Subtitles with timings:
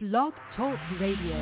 [0.00, 1.36] Blog Talk Radio.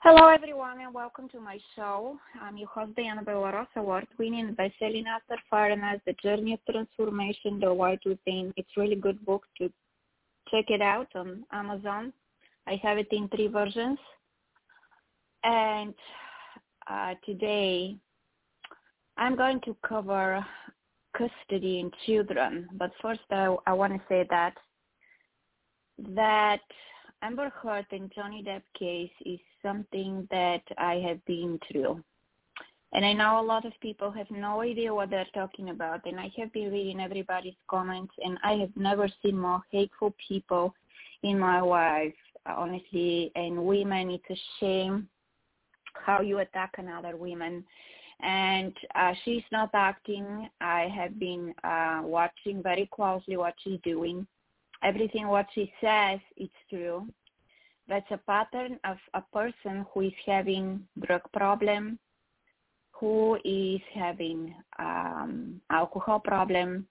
[0.00, 2.18] Hello, everyone, and welcome to my show.
[2.42, 8.04] I'm your host, Diana Bellerose, award-winning best-selling author, Ice, The Journey of Transformation, The White
[8.04, 8.52] Within.
[8.56, 9.70] It's really good book to
[10.50, 12.12] check it out on Amazon.
[12.66, 13.98] I have it in three versions.
[15.44, 15.94] And
[16.88, 17.96] uh, today,
[19.16, 20.44] I'm going to cover
[21.16, 22.68] custody in children.
[22.74, 24.54] But first, I, I want to say that
[26.14, 26.60] that
[27.22, 32.02] Amber Heard and Johnny Depp case is something that I have been through.
[32.96, 36.06] And I know a lot of people have no idea what they're talking about.
[36.06, 40.74] And I have been reading everybody's comments, and I have never seen more hateful people
[41.22, 42.14] in my life,
[42.46, 43.32] honestly.
[43.36, 45.08] And women, it's a shame
[45.92, 47.64] how you attack another woman.
[48.22, 50.48] And uh, she's not acting.
[50.62, 54.26] I have been uh, watching very closely what she's doing.
[54.82, 57.06] Everything what she says, it's true
[57.88, 62.00] that's a pattern of a person who is having drug problem,
[62.98, 66.86] who is having um, alcohol problem,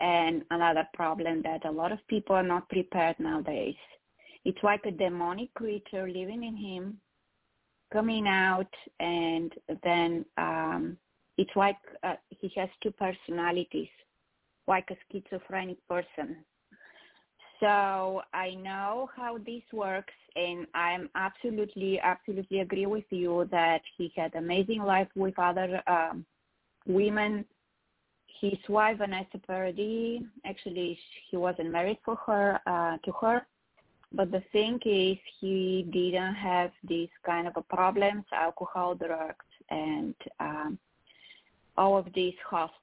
[0.00, 3.76] and another problem that a lot of people are not prepared nowadays.
[4.44, 7.00] It's like a demonic creature living in him,
[7.92, 10.96] coming out, and then um,
[11.38, 13.88] it's like uh, he has two personalities,
[14.66, 16.36] like a schizophrenic person
[17.60, 24.12] so I know how this works, and I'm absolutely, absolutely agree with you that he
[24.16, 26.24] had amazing life with other um,
[26.86, 27.44] women.
[28.40, 30.98] His wife Vanessa Paradis, actually,
[31.30, 33.46] he wasn't married for her uh, to her,
[34.12, 40.78] but the thing is, he didn't have these kind of problems, alcohol, drugs, and um,
[41.78, 42.74] all of these hosts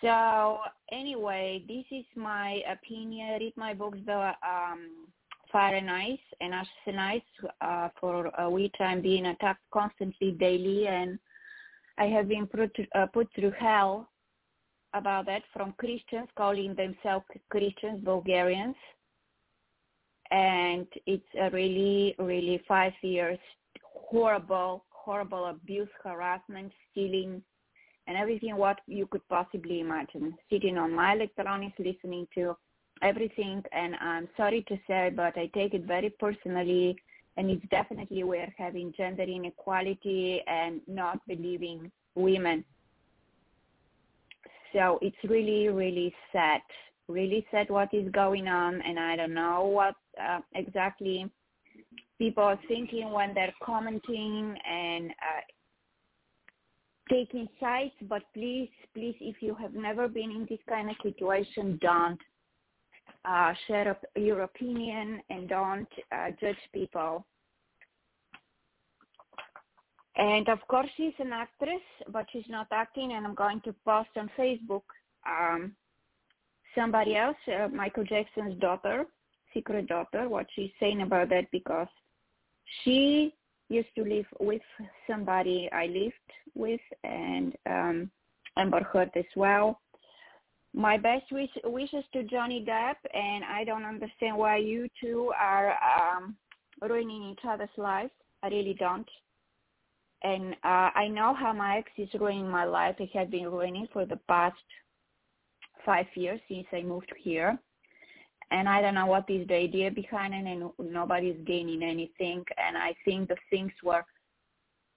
[0.00, 0.58] so
[0.92, 3.38] anyway, this is my opinion.
[3.40, 5.06] Read my books, the um,
[5.50, 10.32] Fire and Ice and Ashes and Ice, uh, for uh, which I'm being attacked constantly
[10.32, 11.18] daily, and
[11.98, 14.08] I have been put, uh, put through hell
[14.94, 18.76] about that from Christians calling themselves Christians, Bulgarians,
[20.30, 23.38] and it's a really, really five years
[23.82, 27.42] horrible, horrible abuse, harassment, stealing
[28.06, 30.34] and everything what you could possibly imagine.
[30.50, 32.56] Sitting on my electronics, listening to
[33.02, 36.96] everything, and I'm sorry to say, but I take it very personally,
[37.36, 42.64] and it's definitely we're having gender inequality and not believing women.
[44.72, 46.60] So it's really, really sad,
[47.08, 51.30] really sad what is going on, and I don't know what uh, exactly
[52.18, 55.40] people are thinking when they're commenting and uh,
[57.08, 61.78] taking sides, but please, please, if you have never been in this kind of situation,
[61.80, 62.18] don't
[63.24, 67.24] uh, share up your opinion and don't uh, judge people.
[70.16, 73.12] And of course, she's an actress, but she's not acting.
[73.12, 74.82] And I'm going to post on Facebook
[75.28, 75.72] um,
[76.74, 79.04] somebody else, uh, Michael Jackson's daughter,
[79.52, 81.88] secret daughter, what she's saying about that because
[82.82, 83.34] she
[83.68, 84.62] used to live with
[85.08, 86.14] somebody I lived
[86.56, 88.10] with and um,
[88.56, 89.80] Amber Heard as well.
[90.74, 95.70] My best wish, wishes to Johnny Depp, and I don't understand why you two are
[95.70, 96.36] um,
[96.82, 98.10] ruining each other's lives.
[98.42, 99.08] I really don't.
[100.22, 102.96] And uh, I know how my ex is ruining my life.
[102.98, 104.56] It has been ruining for the past
[105.84, 107.58] five years since I moved here
[108.50, 112.44] and I don't know what is the idea behind it, and nobody's gaining anything.
[112.56, 114.04] And I think the things were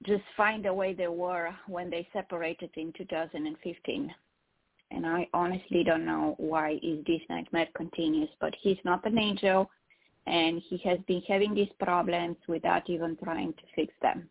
[0.06, 4.14] just find the way they were when they separated in 2015.
[4.92, 9.70] And I honestly don't know why is this nightmare continues, but he's not an angel,
[10.26, 14.30] and he has been having these problems without even trying to fix them.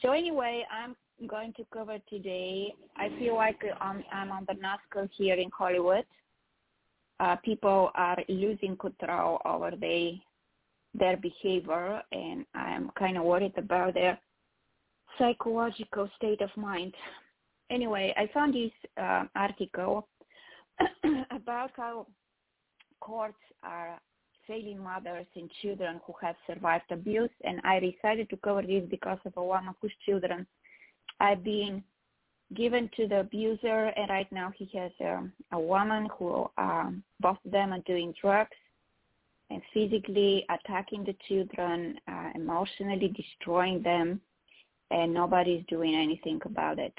[0.00, 0.96] So anyway, I'm
[1.28, 2.72] going to cover today.
[2.96, 6.04] I feel like I'm, I'm on the NASCAR here in Hollywood
[7.22, 10.12] uh, people are losing control over their
[10.94, 14.18] their behavior, and I'm kind of worried about their
[15.18, 16.94] psychological state of mind.
[17.70, 18.70] Anyway, I found this
[19.00, 20.08] uh, article
[21.30, 22.06] about how
[23.00, 23.98] courts are
[24.46, 29.18] failing mothers and children who have survived abuse, and I decided to cover this because
[29.24, 30.46] of one of whose children
[31.20, 31.82] I've been
[32.54, 35.22] given to the abuser, and right now he has a,
[35.52, 38.50] a woman who um, both of them are doing drugs
[39.50, 44.20] and physically attacking the children, uh, emotionally destroying them,
[44.92, 46.94] and nobody's doing anything about it.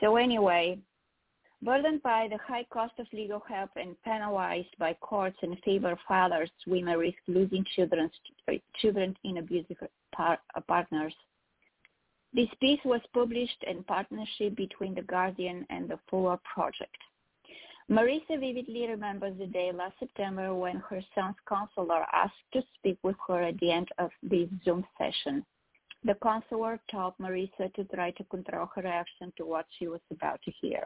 [0.00, 0.78] So anyway,
[1.62, 5.98] burdened by the high cost of legal help and penalized by courts in favor of
[6.06, 8.10] fathers, women risk losing children,
[8.80, 9.78] children in abusive
[10.14, 10.38] par-
[10.68, 11.14] partners.
[12.32, 16.96] This piece was published in partnership between The Guardian and the Fuller Project.
[17.90, 23.16] Marisa vividly remembers the day last September when her son's counselor asked to speak with
[23.26, 25.46] her at the end of this Zoom session.
[26.06, 30.40] The counselor told Marisa to try to control her reaction to what she was about
[30.44, 30.84] to hear.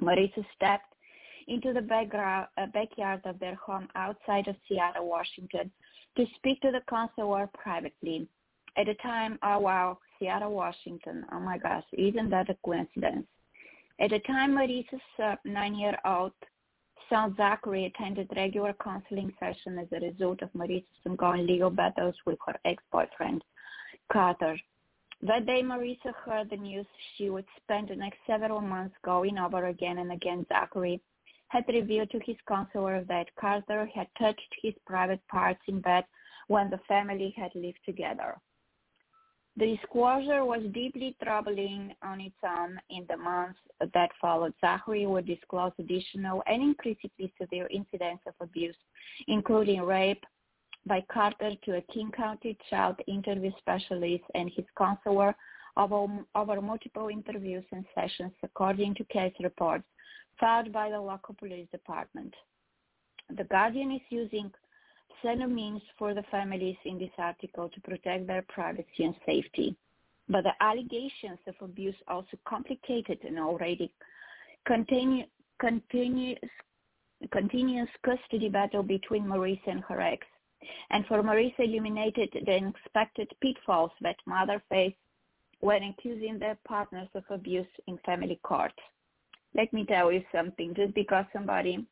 [0.00, 0.94] Marisa stepped
[1.48, 5.72] into the uh, backyard of their home outside of Seattle, Washington,
[6.16, 8.28] to speak to the counselor privately.
[8.76, 11.26] At the time, oh wow, Seattle, Washington.
[11.32, 13.26] Oh my gosh, isn't that a coincidence?
[13.98, 16.32] At the time, Marisa's uh, nine-year-old
[17.08, 22.38] son Zachary attended regular counseling sessions as a result of Marisa's ongoing legal battles with
[22.46, 23.42] her ex-boyfriend,
[24.12, 24.58] Carter.
[25.22, 26.86] That day, Marisa heard the news
[27.16, 31.00] she would spend the next several months going over again and again Zachary
[31.48, 36.04] had revealed to his counselor that Carter had touched his private parts in bed
[36.48, 38.36] when the family had lived together.
[39.56, 42.80] The disclosure was deeply troubling on its own.
[42.88, 48.76] In the months that followed, Zachary would disclose additional and increasingly severe incidents of abuse,
[49.28, 50.24] including rape
[50.86, 55.34] by Carter to a King County child interview specialist and his counselor
[55.76, 59.84] over, over multiple interviews and sessions, according to case reports
[60.38, 62.34] filed by the local police department.
[63.36, 64.50] The Guardian is using
[65.22, 69.76] means for the families in this article to protect their privacy and safety.
[70.28, 73.92] But the allegations of abuse also complicated an already
[74.66, 75.28] continu-
[75.58, 76.38] continuous,
[77.32, 80.26] continuous custody battle between Marisa and her ex.
[80.90, 84.96] And for Marisa illuminated the unexpected pitfalls that mother faced
[85.60, 88.72] when accusing their partners of abuse in family court.
[89.54, 90.74] Let me tell you something.
[90.74, 91.86] Just because somebody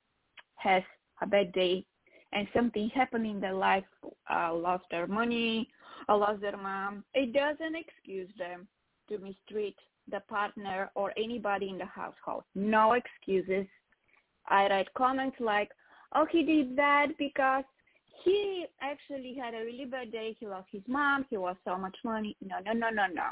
[0.56, 0.82] has
[1.20, 1.85] a bad day
[2.32, 3.85] and something happened in their life,
[4.31, 5.69] uh, lost their money,
[6.09, 8.69] or lost their mom, it doesn't excuse them
[9.09, 9.76] to mistreat
[10.11, 12.44] the partner or anybody in the household.
[12.55, 13.67] No excuses.
[14.49, 15.71] I write comments like,
[16.14, 17.64] oh, he did that because
[18.25, 20.37] he actually had a really bad day.
[20.38, 21.26] He lost his mom.
[21.31, 22.37] He lost so much money.
[22.44, 23.31] No, no, no, no, no.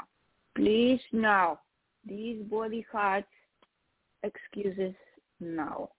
[0.55, 1.59] Please, no.
[2.05, 3.27] These body hearts
[4.23, 4.95] excuses,
[5.39, 5.91] no.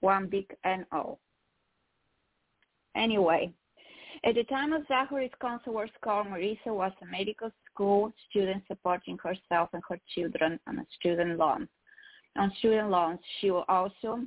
[0.00, 1.18] One big N-O.
[2.96, 3.52] Anyway,
[4.24, 9.70] at the time of Zachary's counselor's call, Marisa was a medical school student supporting herself
[9.72, 11.68] and her children on a student loan.
[12.36, 14.20] On student loans, she was also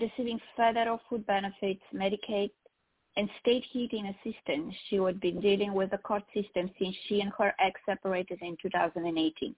[0.00, 2.50] receiving federal food benefits, Medicaid,
[3.18, 4.74] and state heating assistance.
[4.88, 8.56] She would be dealing with the court system since she and her ex separated in
[8.62, 9.54] 2018.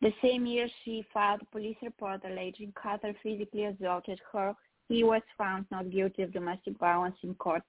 [0.00, 4.54] The same year, she filed a police report alleging Carter physically assaulted her.
[4.88, 7.62] He was found not guilty of domestic violence in court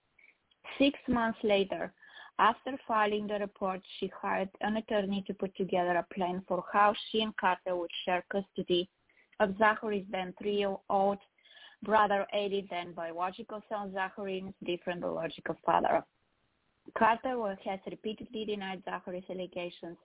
[0.78, 1.94] Six months later,
[2.40, 6.94] after filing the report, she hired an attorney to put together a plan for how
[7.10, 8.90] she and Carter would share custody
[9.40, 11.18] of Zachary's then three-year-old
[11.84, 16.04] brother, aided then biological son Zachary's different biological father.
[16.98, 19.98] Carter has repeatedly denied Zachary's allegations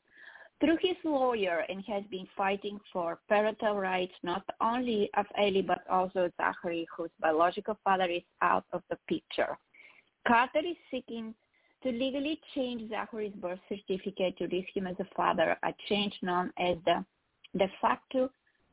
[0.60, 5.82] through his lawyer and has been fighting for parental rights not only of Ellie but
[5.88, 9.58] also Zachary, whose biological father is out of the picture.
[10.26, 11.34] Carter is seeking
[11.82, 16.52] to legally change Zachary's birth certificate to list him as a father, a change known
[16.58, 17.04] as the
[17.56, 18.30] de facto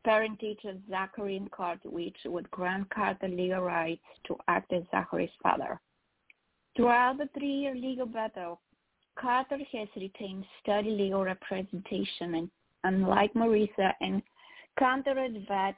[0.07, 1.45] parentage teacher Zachary
[1.83, 5.81] which would grant Carter legal rights to act as Zachary's father.
[6.77, 8.61] Throughout the three-year legal battle,
[9.19, 12.49] Carter has retained steady legal representation and
[12.85, 14.21] unlike Marisa and
[14.79, 15.75] countered that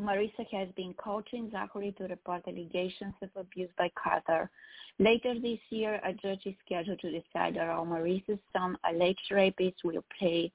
[0.00, 4.50] Marisa has been coaching Zachary to report allegations of abuse by Carter.
[4.98, 10.04] Later this year, a judge is scheduled to decide how Marisa's son, alleged rapist, will
[10.18, 10.50] play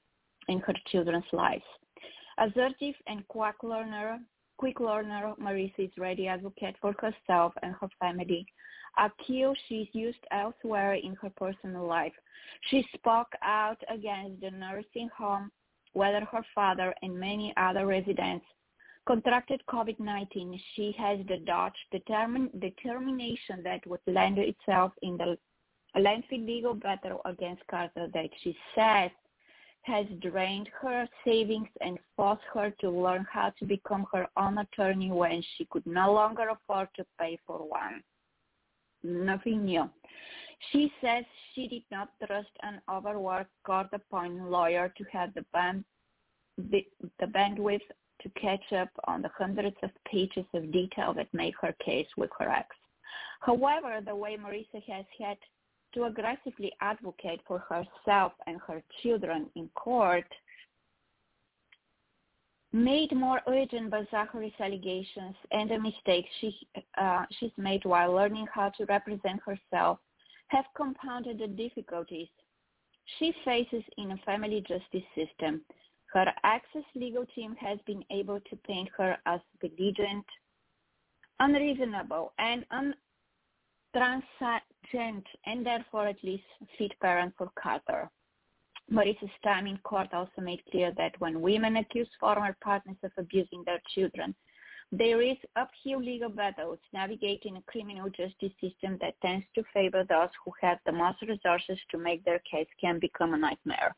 [0.48, 1.64] in her children's lives.
[2.38, 4.18] Assertive and quick learner,
[4.56, 8.46] quick learner, Marisa is ready advocate for herself and her family,
[8.98, 12.12] a key she's used elsewhere in her personal life.
[12.70, 15.50] She spoke out against the nursing home,
[15.92, 18.46] whether her father and many other residents
[19.06, 25.36] contracted COVID-19, she has the Dutch determin- determination that would land itself in the
[26.00, 29.10] lengthy legal battle against Carter that she says
[29.84, 35.10] has drained her savings and forced her to learn how to become her own attorney
[35.10, 38.02] when she could no longer afford to pay for one.
[39.02, 39.88] Nothing new.
[40.72, 41.24] She says
[41.54, 45.84] she did not trust an overworked court-appointed lawyer to have the, band,
[46.56, 46.86] the,
[47.20, 47.80] the bandwidth
[48.22, 52.30] to catch up on the hundreds of pages of detail that make her case with
[52.38, 52.68] her ex.
[53.40, 55.36] However, the way Marisa has had
[55.94, 60.26] to aggressively advocate for herself and her children in court
[62.72, 66.56] made more urgent by Zachary's allegations and the mistakes she,
[66.98, 69.98] uh, she's made while learning how to represent herself
[70.48, 72.28] have compounded the difficulties
[73.18, 75.60] she faces in a family justice system.
[76.12, 80.24] Her access legal team has been able to paint her as belligerent,
[81.40, 82.94] unreasonable, and un-
[83.94, 86.44] transcendent and therefore at least
[86.76, 88.10] fit parent for Carter.
[88.90, 93.62] Marisa's time in court also made clear that when women accuse former partners of abusing
[93.64, 94.34] their children,
[94.92, 100.28] there is uphill legal battles navigating a criminal justice system that tends to favor those
[100.44, 103.94] who have the most resources to make their case can become a nightmare.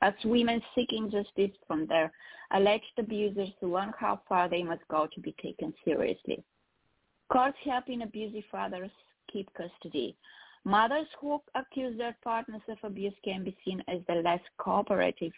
[0.00, 2.10] As women seeking justice from their
[2.52, 6.42] alleged abusers learn how far they must go to be taken seriously.
[7.30, 8.90] Courts helping abusive fathers
[9.30, 10.16] keep custody.
[10.64, 15.32] Mothers who accuse their partners of abuse can be seen as the less cooperative.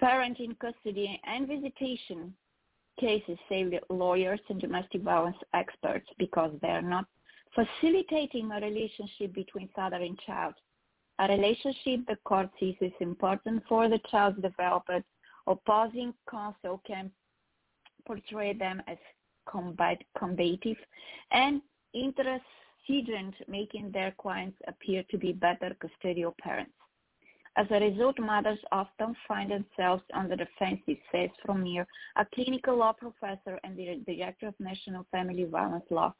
[0.00, 2.34] Parenting, custody, and visitation
[2.98, 7.06] cases save lawyers and domestic violence experts because they are not
[7.54, 10.54] facilitating a relationship between father and child.
[11.18, 15.04] A relationship the court sees is important for the child's development.
[15.46, 17.10] Opposing counsel can
[18.06, 18.96] portray them as
[19.46, 20.76] combative
[21.30, 21.60] and
[21.94, 22.44] interest
[23.48, 26.72] making their clients appear to be better custodial parents.
[27.56, 31.84] As a result, mothers often find themselves on the defensive, says Frommer,
[32.16, 36.14] a clinical law professor and the director of National Family Violence Law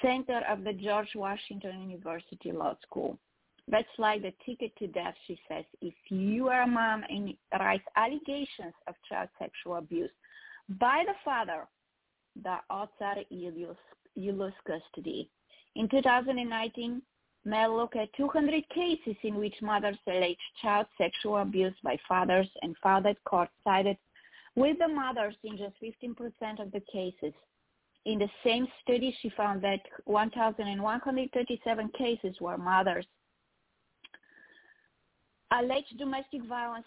[0.00, 3.18] Center of the George Washington University Law School.
[3.68, 5.64] That's like the ticket to death, she says.
[5.82, 10.10] If you are a mom and raise allegations of child sexual abuse
[10.80, 11.68] by the father,
[12.42, 15.30] the odds are you lose custody.
[15.76, 17.02] In 2019,
[17.44, 22.76] Meier looked at 200 cases in which mothers alleged child sexual abuse by fathers and
[22.82, 23.96] found that court sided
[24.56, 27.32] with the mothers in just 15% of the cases.
[28.04, 33.06] In the same study, she found that 1,137 cases were mothers.
[35.52, 36.86] Alleged domestic violence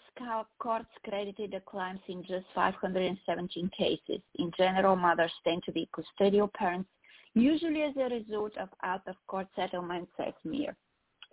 [0.58, 4.20] courts credited the claims in just 517 cases.
[4.36, 6.88] In general, mothers tend to be custodial parents
[7.34, 10.76] usually as a result of out-of-court settlements, says Meier.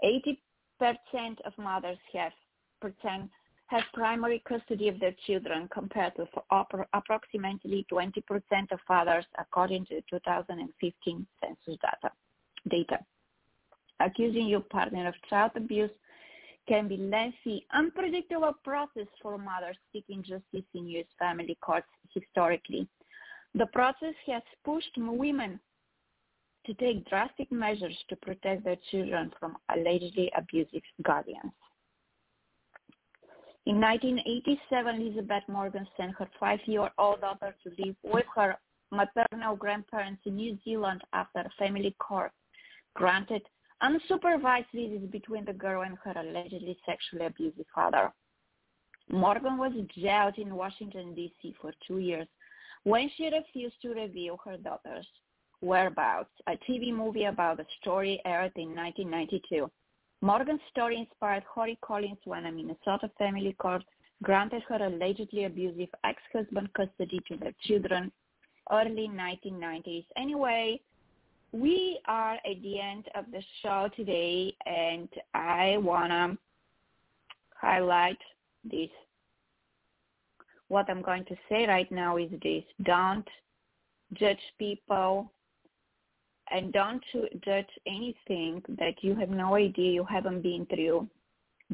[0.04, 0.38] 80%
[1.46, 2.32] of mothers have,
[3.68, 6.28] have primary custody of their children compared to
[6.94, 12.14] approximately 20% of fathers according to 2015 census data.
[12.68, 13.00] data.
[14.00, 15.92] Accusing your partner of child abuse
[16.68, 21.06] can be lengthy, unpredictable process for mothers seeking justice in U.S.
[21.20, 22.88] family courts historically.
[23.54, 25.60] The process has pushed women
[26.66, 31.52] to take drastic measures to protect their children from allegedly abusive guardians.
[33.66, 38.58] In 1987, Elizabeth Morgan sent her five-year-old daughter to live with her
[38.92, 42.32] maternal grandparents in New Zealand after a family court
[42.96, 43.44] granted
[43.84, 48.12] unsupervised visits between the girl and her allegedly sexually abusive father.
[49.10, 51.56] Morgan was jailed in Washington, D.C.
[51.62, 52.28] for two years
[52.84, 55.08] when she refused to reveal her daughter's
[55.62, 59.70] Whereabouts, a TV movie about the story aired in 1992.
[60.22, 63.84] Morgan's story inspired Holly Collins when a Minnesota family court
[64.24, 68.12] granted her allegedly abusive ex-husband custody to their children
[68.72, 70.06] early 1990s.
[70.16, 70.80] Anyway,
[71.52, 76.38] we are at the end of the show today and I want to
[77.56, 78.20] highlight
[78.64, 78.90] this.
[80.70, 82.64] What I'm going to say right now is this.
[82.84, 83.28] Don't
[84.14, 85.32] judge people
[86.52, 87.04] and don't
[87.46, 91.08] judge anything that you have no idea you haven't been through.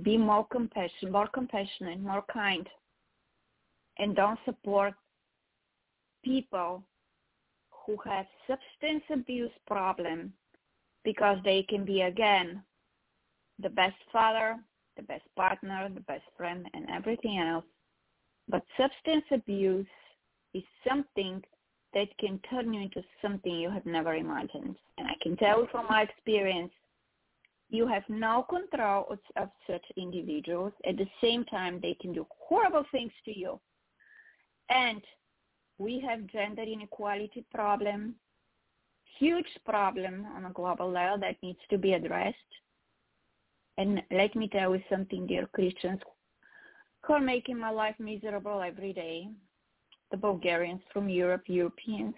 [0.04, 2.68] Be more compassionate, more compassionate, more kind,
[3.98, 4.94] and don't support
[6.24, 6.84] people
[7.86, 10.32] who have substance abuse problem
[11.04, 12.62] because they can be again
[13.60, 14.58] the best father,
[14.98, 17.66] the best partner, the best friend, and everything else.
[18.50, 19.88] But substance abuse
[20.54, 21.42] is something
[21.98, 24.76] that can turn you into something you have never imagined.
[25.00, 26.72] And I can tell from my experience,
[27.70, 30.74] You have no control of, such individuals.
[30.88, 33.60] At the same time, they can do horrible things to you.
[34.70, 35.02] And
[35.80, 38.14] we have gender inequality problem,
[39.18, 42.52] huge problem on a global level that needs to be addressed.
[43.80, 46.02] And let me tell you something, dear Christians,
[47.04, 49.30] who are making my life miserable every day.
[50.12, 52.16] The Bulgarians from Europe, Europeans.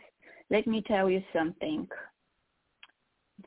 [0.50, 1.88] Let me tell you something.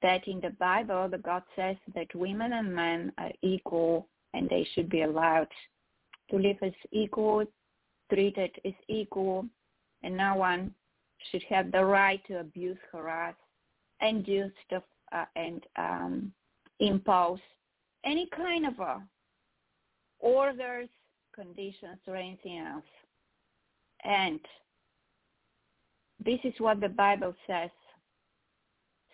[0.00, 4.66] That in the Bible, the God says that women and men are equal and they
[4.74, 5.48] should be allowed
[6.30, 7.44] to live as equal,
[8.12, 9.46] treated as equal,
[10.02, 10.74] and no one
[11.30, 13.34] should have the right to abuse, harass,
[14.00, 14.82] and do stuff
[15.12, 16.32] uh, and um,
[16.80, 17.38] impose
[18.04, 18.98] any kind of uh,
[20.18, 20.88] orders,
[21.34, 22.84] conditions, or anything else.
[24.04, 24.40] And
[26.24, 27.70] this is what the Bible says.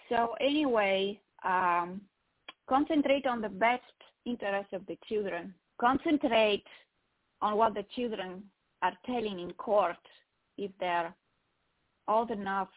[0.09, 2.01] So anyway, um,
[2.69, 3.83] concentrate on the best
[4.25, 5.55] interest of the children.
[5.81, 6.65] Concentrate
[7.41, 8.43] on what the children
[8.83, 9.97] are telling in court
[10.57, 11.15] if they're
[12.09, 12.69] old enough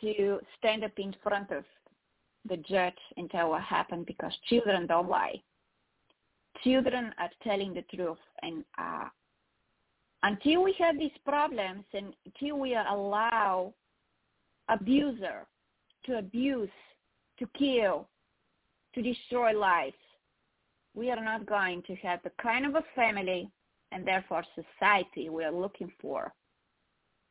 [0.00, 1.64] to stand up in front of
[2.48, 5.40] the judge and tell what happened because children don't lie.
[6.62, 9.08] Children are telling the truth and uh,
[10.24, 13.74] until we have these problems and until we allow
[14.70, 15.46] abuser
[16.06, 16.70] to abuse,
[17.38, 18.08] to kill,
[18.94, 19.94] to destroy lives,
[20.94, 23.50] we are not going to have the kind of a family
[23.92, 26.32] and therefore society we are looking for.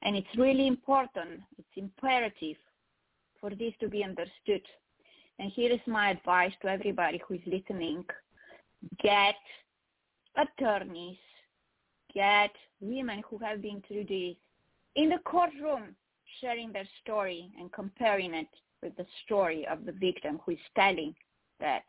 [0.03, 2.57] And it's really important, it's imperative
[3.41, 4.61] for this to be understood.
[5.39, 8.05] And here is my advice to everybody who is listening.
[9.01, 9.35] Get
[10.37, 11.17] attorneys,
[12.13, 14.35] get women who have been through this
[14.95, 15.95] in the courtroom
[16.41, 18.47] sharing their story and comparing it
[18.81, 21.15] with the story of the victim who is telling
[21.59, 21.83] that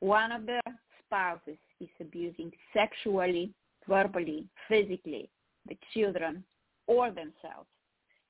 [0.00, 0.60] one of the
[1.04, 3.52] spouses is abusing sexually,
[3.88, 5.30] verbally, physically
[5.68, 6.42] the children
[6.86, 7.68] or themselves.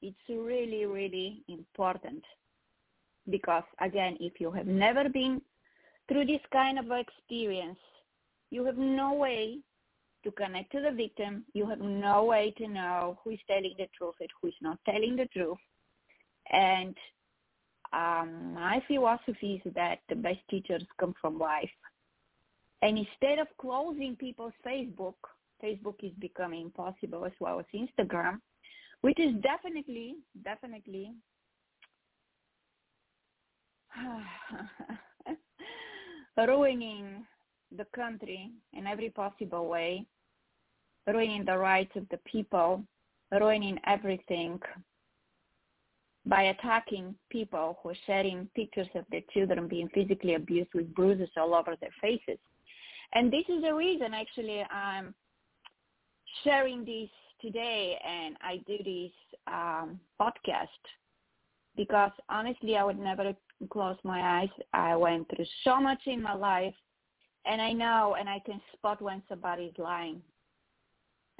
[0.02, 2.22] It's really, really important
[3.30, 5.40] because again, if you have never been
[6.08, 7.78] through this kind of experience,
[8.50, 9.58] you have no way
[10.24, 11.44] to connect to the victim.
[11.54, 14.78] You have no way to know who is telling the truth and who is not
[14.84, 15.58] telling the truth.
[16.50, 16.96] And
[17.92, 21.70] um, my philosophy is that the best teachers come from life.
[22.82, 25.14] And instead of closing people's Facebook,
[25.62, 28.40] Facebook is becoming possible as well as Instagram,
[29.02, 31.12] which is definitely, definitely
[36.36, 37.24] ruining
[37.76, 40.06] the country in every possible way,
[41.06, 42.82] ruining the rights of the people,
[43.30, 44.60] ruining everything
[46.24, 51.28] by attacking people who are sharing pictures of their children being physically abused with bruises
[51.36, 52.38] all over their faces.
[53.14, 55.14] And this is the reason actually I'm
[56.44, 59.12] sharing this today and I do this
[59.48, 60.68] um, podcast
[61.76, 63.34] because honestly I would never
[63.70, 64.48] close my eyes.
[64.72, 66.74] I went through so much in my life
[67.44, 70.22] and I know and I can spot when somebody is lying.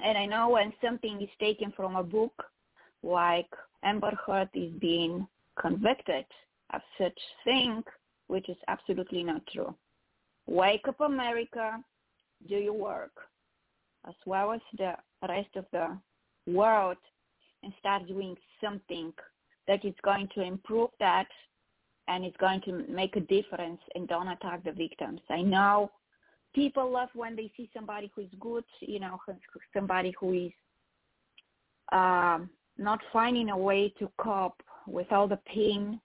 [0.03, 2.45] And I know when something is taken from a book,
[3.03, 3.49] like
[3.85, 5.27] Amber Heard is being
[5.61, 6.25] convicted
[6.73, 7.85] of such thing,
[8.27, 9.75] which is absolutely not true.
[10.47, 11.83] Wake up America,
[12.49, 13.13] do your work,
[14.09, 14.95] as well as the
[15.29, 15.97] rest of the
[16.47, 16.97] world,
[17.63, 19.13] and start doing something
[19.69, 21.29] that is going to improve that
[22.09, 25.21] and it's going to make a difference and don't attack the victims.
[25.31, 25.91] I know
[26.55, 29.21] people love when they see somebody who is good, you know,
[29.75, 30.53] somebody who is
[31.93, 36.01] um, not finding a way to cope with all the pain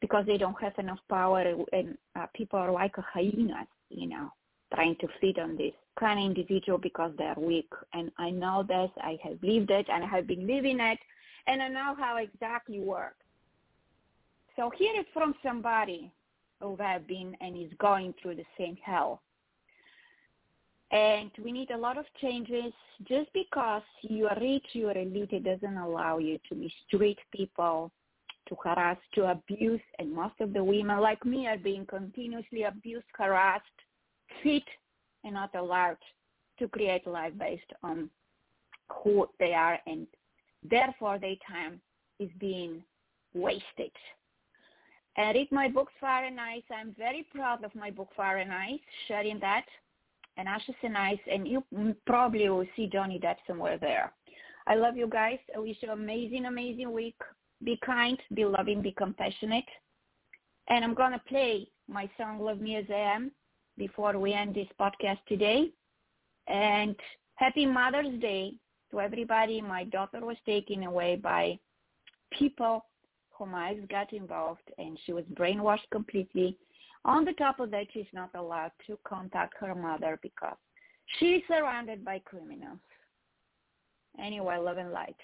[0.00, 4.32] because they don't have enough power and uh, people are like a hyenas, you know,
[4.74, 7.68] trying to feed on this kind of individual because they're weak.
[7.92, 10.98] And I know this, I have lived it and I have been living it
[11.46, 13.21] and I know how exactly works.
[14.56, 16.12] So hear it from somebody
[16.60, 19.22] who have been and is going through the same hell.
[20.90, 22.72] And we need a lot of changes.
[23.08, 27.90] Just because you are rich, you are elite, it doesn't allow you to mistreat people,
[28.48, 29.80] to harass, to abuse.
[29.98, 33.64] And most of the women like me are being continuously abused, harassed,
[34.42, 34.64] hit,
[35.24, 35.96] and not allowed
[36.58, 38.10] to create life based on
[39.02, 39.78] who they are.
[39.86, 40.06] And
[40.62, 41.80] therefore their time
[42.20, 42.82] is being
[43.32, 43.92] wasted
[45.16, 46.62] and read my book Fire and Ice.
[46.70, 49.64] I'm very proud of my book Fire and Ice, sharing that,
[50.36, 51.62] and Ashes and Ice, and you
[52.06, 54.12] probably will see Johnny Depp somewhere there.
[54.66, 55.38] I love you guys.
[55.54, 57.16] I wish you an amazing, amazing week.
[57.64, 59.64] Be kind, be loving, be compassionate.
[60.68, 63.32] And I'm going to play my song Love Me As I Am
[63.76, 65.70] before we end this podcast today.
[66.46, 66.96] And
[67.34, 68.54] happy Mother's Day
[68.90, 69.60] to everybody.
[69.60, 71.58] My daughter was taken away by
[72.38, 72.84] people
[73.54, 76.58] I got involved and she was brainwashed completely.
[77.04, 80.56] On the top of that, she's not allowed to contact her mother because
[81.18, 82.78] she's surrounded by criminals.
[84.18, 85.16] Anyway, love and light.